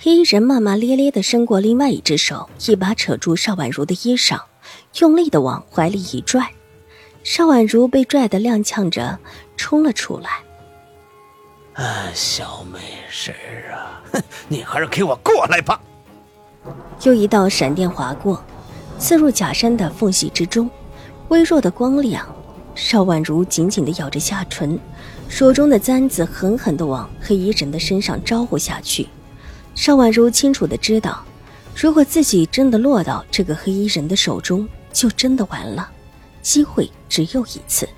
[0.00, 4.40] 黑衣人骂骂咧咧的伸过另外一只手，一把扯住邵婉如的衣裳，
[5.00, 6.52] 用力的往怀里一拽。
[7.24, 9.18] 邵婉如被拽得踉跄着
[9.56, 10.30] 冲了出来。
[11.74, 12.78] 啊，小美
[13.24, 15.80] 人儿啊，哼，你还是给我过来吧！
[17.02, 18.40] 又一道闪电划过，
[19.00, 20.70] 刺入假山的缝隙之中，
[21.26, 22.24] 微弱的光亮。
[22.76, 24.78] 邵婉如紧紧的咬着下唇，
[25.28, 29.08] 手中的簪子狠狠的往黑衣人的身上招呼下去。
[29.78, 31.24] 邵婉如清楚的知道，
[31.72, 35.88] 如果自己真的落到这个黑衣人的手中，就真的完了。
[36.42, 37.88] 机会只有一次。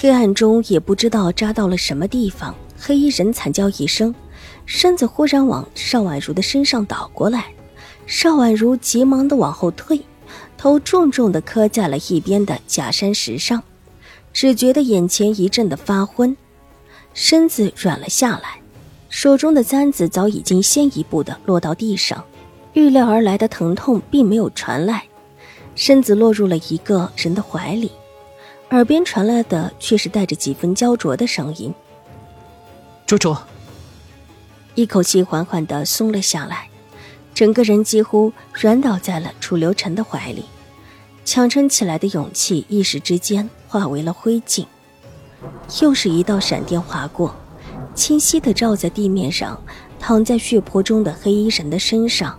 [0.00, 4.12] 黑暗中也不知道扎到了什么地方，黑衣人惨叫一声，
[4.66, 7.46] 身子忽然往邵婉如的身上倒过来。
[8.08, 10.04] 邵婉如急忙的往后退，
[10.58, 13.62] 头重重的磕在了一边的假山石上，
[14.32, 16.36] 只觉得眼前一阵的发昏，
[17.14, 18.59] 身子软了下来。
[19.10, 22.24] 手中的簪子早已经先一步的落到地上，
[22.74, 25.04] 预料而来的疼痛并没有传来，
[25.74, 27.90] 身子落入了一个人的怀里，
[28.70, 31.74] 耳边传来的却是带着几分焦灼的声音
[33.04, 33.36] ：“楚楚。”
[34.76, 36.68] 一口气缓缓的松了下来，
[37.34, 40.44] 整个人几乎软倒在了楚留臣的怀里，
[41.24, 44.66] 强撑起来的勇气一时之间化为了灰烬。
[45.82, 47.34] 又是一道闪电划过。
[48.00, 49.62] 清晰的照在地面上，
[49.98, 52.34] 躺在血泊中的黑衣人的身上，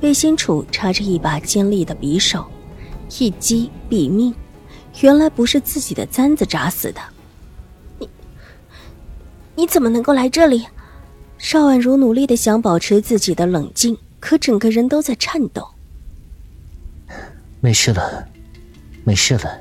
[0.00, 2.46] 背心处插着一把尖利的匕首，
[3.18, 4.32] 一击毙命。
[5.00, 7.00] 原来不是自己的簪子扎死的。
[7.98, 8.08] 你，
[9.56, 10.64] 你怎么能够来这里？
[11.38, 15.68] 邵婉如努力的想保持自己的冷静，可整个人都在颤抖。
[17.60, 18.28] 没事了，
[19.02, 19.58] 没事了。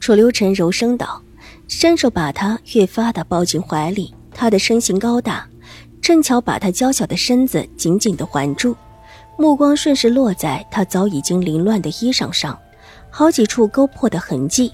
[0.00, 1.21] 楚留臣柔声道。
[1.74, 5.48] 伸手把他越发的抱进怀里，他的身形高大，
[6.02, 8.76] 正巧把他娇小的身子紧紧的环住。
[9.38, 12.56] 目光顺势落在他早已经凌乱的衣裳上，
[13.08, 14.70] 好几处勾破的痕迹，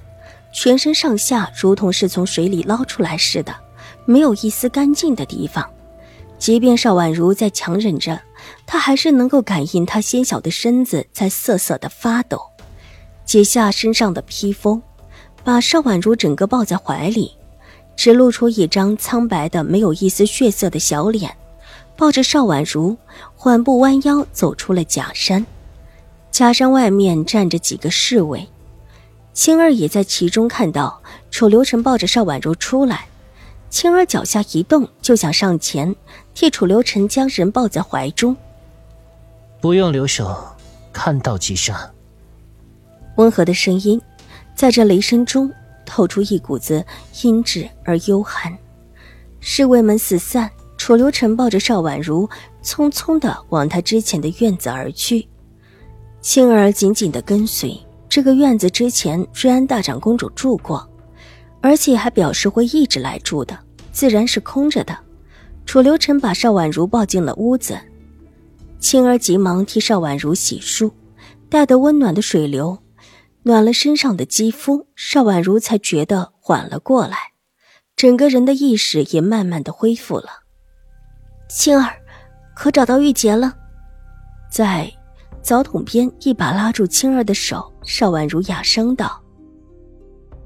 [0.53, 3.55] 全身上下如同是从水里捞出来似的，
[4.05, 5.67] 没有一丝干净的地方。
[6.37, 8.21] 即便邵婉如在强忍着，
[8.67, 12.43] 他还是能够感应他纤小的身子在瑟瑟的发抖。
[13.25, 14.83] 解下身上的披风。
[15.45, 17.33] 把邵婉如整个抱在怀里，
[17.97, 21.35] 只露出一张苍白的、没有一丝血色的小脸，
[21.97, 22.97] 抱着邵婉如
[23.35, 25.45] 缓步弯腰走出了假山。
[26.31, 28.47] 假山外面站着几个侍卫，
[29.33, 33.07] 青儿也在其中看到楚留臣抱着邵婉如出来，
[33.71, 35.97] 青儿脚下一动，就想上前
[36.35, 38.37] 替楚留臣将人抱在怀中。
[39.61, 40.37] 不用留手，
[40.93, 41.91] 看到即杀。
[43.17, 44.01] 温和的声音。
[44.59, 45.49] 在这雷声中，
[45.87, 46.85] 透出一股子
[47.23, 48.53] 阴鸷而幽寒。
[49.39, 52.29] 侍卫们四散，楚留臣抱着邵婉如，
[52.61, 55.29] 匆匆的往他之前的院子而去。
[56.21, 57.81] 青儿紧紧的跟随。
[58.09, 60.85] 这个院子之前瑞安大长公主住过，
[61.61, 63.57] 而且还表示会一直来住的，
[63.93, 64.99] 自然是空着的。
[65.67, 67.79] 楚留臣把邵婉如抱进了屋子，
[68.81, 70.91] 青儿急忙替邵婉如洗漱，
[71.49, 72.77] 带得温暖的水流。
[73.49, 77.17] 暖了身上的肌肤，邵婉如才觉得缓了过来，
[77.97, 80.29] 整个人的意识也慢慢的恢复了。
[81.49, 81.97] 青儿，
[82.55, 83.55] 可找到玉洁了？
[84.53, 84.93] 在
[85.41, 89.19] 澡桶边，一把拉住青儿的手，邵婉如哑声道：“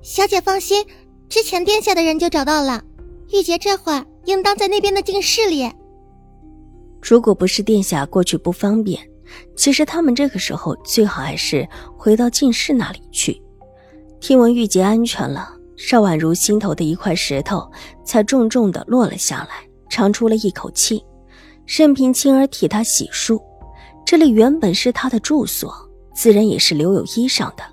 [0.01, 0.87] 小姐放心，
[1.29, 2.81] 之前殿下的人就找到了，
[3.33, 5.69] 玉洁这会儿应当在那边的静室里。
[7.03, 9.05] 如果不是殿下过去不方便。”
[9.55, 13.41] 其实他们这个时候最好还是回到进士那里去。
[14.21, 17.71] 听闻玉洁安全了，邵婉如心头的一块石头
[18.05, 21.05] 才重重的落了下来，长出了一口气。
[21.67, 23.43] 任凭青儿替她洗漱，
[24.05, 25.75] 这里原本是她的住所，
[26.15, 27.65] 自然也是留有衣裳的。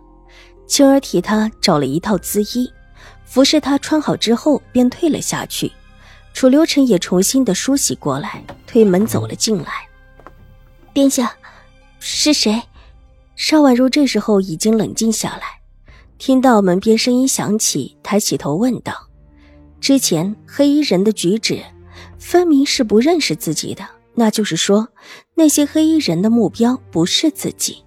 [0.67, 2.71] 青儿替她找了一套姿衣，
[3.25, 5.71] 服侍她穿好之后，便退了下去。
[6.33, 9.71] 楚留臣也重新的梳洗过来，推门走了进来。
[10.93, 11.31] 殿下。
[11.99, 12.61] 是谁？
[13.35, 15.43] 邵婉如这时候已经冷静下来，
[16.17, 18.93] 听到门边声音响起，抬起头问道
[19.79, 21.61] ：“之前黑衣人的举止，
[22.17, 23.85] 分明是不认识自己的，
[24.15, 24.87] 那就是说，
[25.35, 27.83] 那些黑衣人的目标不是自己。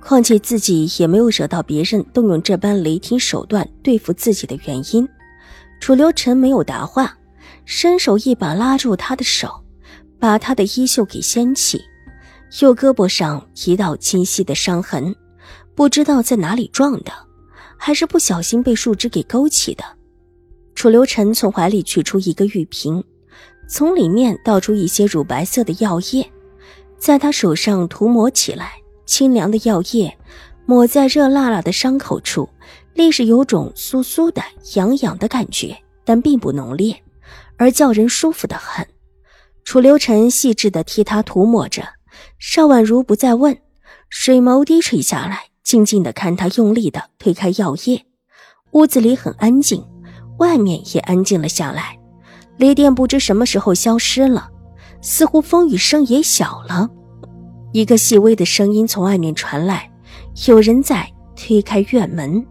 [0.00, 5.06] 况且自己也没有惹到别人动用这般雷霆手段对付自己的原因。
[5.80, 7.16] 楚留臣没有答话，
[7.64, 9.64] 伸手一把拉住他的手，
[10.18, 11.84] 把他的衣袖给掀起，
[12.60, 15.14] 右胳膊上一道清晰的伤痕，
[15.74, 17.12] 不知道在哪里撞的，
[17.76, 19.84] 还是不小心被树枝给勾起的。
[20.74, 23.02] 楚留臣从怀里取出一个玉瓶，
[23.68, 26.30] 从里面倒出一些乳白色的药液，
[26.98, 28.72] 在他手上涂抹起来。
[29.04, 30.14] 清凉的药液
[30.66, 32.46] 抹在热辣辣的伤口处，
[32.92, 34.42] 立时有种酥酥的、
[34.74, 35.74] 痒痒的感觉，
[36.04, 36.94] 但并不浓烈，
[37.56, 38.86] 而叫人舒服的很。
[39.64, 41.82] 楚留臣细致地替他涂抹着，
[42.38, 43.58] 邵婉如不再问，
[44.08, 48.06] 水眸低垂下来，静静的看他用力的推开药液。
[48.72, 49.84] 屋子里很安静，
[50.38, 51.98] 外面也安静了下来。
[52.56, 54.50] 雷电不知什么时候消失了，
[55.00, 56.88] 似乎风雨声也小了。
[57.72, 59.90] 一个细微的声音从外面传来，
[60.46, 62.44] 有人在推开院门。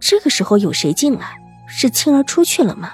[0.00, 1.36] 这个时候有谁进来？
[1.66, 2.92] 是青儿出去了吗？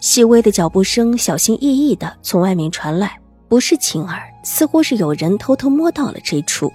[0.00, 6.72] 细微的脚步声小心翼翼的从外面传来，不是晴儿，似乎是有人偷偷摸到了这处。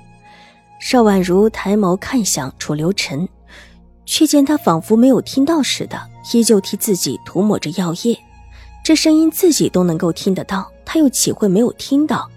[0.80, 3.30] 邵婉如抬眸看向楚留臣，
[4.06, 6.02] 却见他仿佛没有听到似的，
[6.34, 8.18] 依旧替自己涂抹着药液。
[8.84, 12.30] 这声音自己都能够听得到，他又岂会没有听到？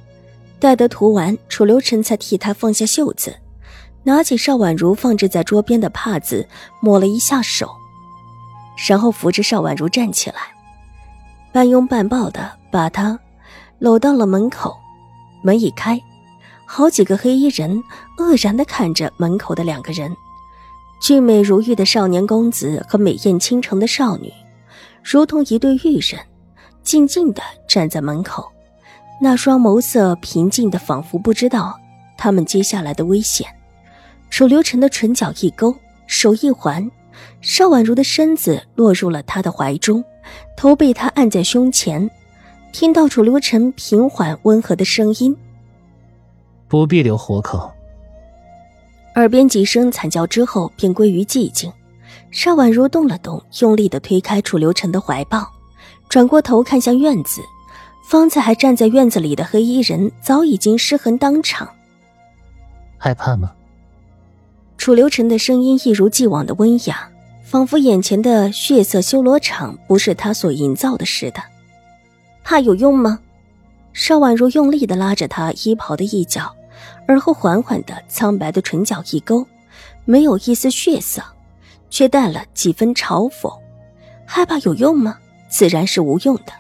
[0.60, 3.36] 待得涂完，楚留臣才替他放下袖子，
[4.04, 6.46] 拿起邵婉如放置在桌边的帕子，
[6.80, 7.68] 抹了一下手，
[8.86, 10.36] 然后扶着邵婉如站起来，
[11.52, 13.18] 半拥半抱的把她
[13.78, 14.76] 搂到了门口。
[15.42, 16.00] 门一开，
[16.66, 17.82] 好几个黑衣人
[18.18, 20.14] 愕然的看着门口的两个人，
[21.00, 24.32] 俊美如玉的少年公子和美艳倾城的少女，
[25.04, 26.20] 如同一对玉人，
[26.82, 28.50] 静静的站在门口。
[29.20, 31.78] 那双眸色平静的，仿佛不知道
[32.18, 33.46] 他们接下来的危险。
[34.28, 35.74] 楚留臣的唇角一勾，
[36.06, 36.90] 手一环，
[37.40, 40.04] 邵婉如的身子落入了他的怀中，
[40.56, 42.10] 头被他按在胸前。
[42.78, 45.34] 听到楚留臣平缓温和的声音
[46.68, 47.72] ：“不必留活口。”
[49.16, 51.72] 耳边几声惨叫之后，便归于寂静。
[52.30, 55.50] 邵婉如动了动，用力的推开楚留臣的怀抱，
[56.10, 57.40] 转过头看向院子。
[58.10, 61.66] 方才还站在院子里的黑衣人早已经尸横当场。
[62.98, 63.54] 害怕吗？
[64.76, 67.10] 楚留臣的声音一如既往的温雅，
[67.42, 71.42] 仿佛眼前的血色修罗场不是他所营造的似的。
[72.46, 73.18] 怕有用吗？
[73.92, 76.54] 邵婉如用力的拉着他衣袍的一角，
[77.08, 79.44] 而后缓缓的苍白的唇角一勾，
[80.04, 81.20] 没有一丝血色，
[81.90, 83.52] 却带了几分嘲讽。
[84.24, 85.18] 害怕有用吗？
[85.48, 86.52] 自然是无用的。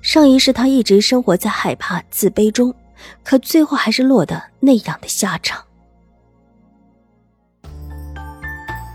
[0.00, 2.74] 上一世，他一直生活在害怕、自卑中，
[3.22, 5.62] 可最后还是落得那样的下场。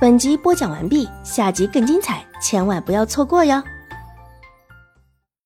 [0.01, 3.62] 本集播讲完毕，下集更精彩，千万不要错过哟！